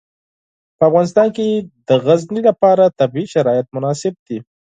په 0.77 0.83
افغانستان 0.89 1.27
کې 1.35 1.47
د 1.87 1.89
غزني 2.05 2.41
لپاره 2.49 2.93
طبیعي 2.99 3.27
شرایط 3.33 3.67
مناسب 3.75 4.13
دي. 4.27 4.37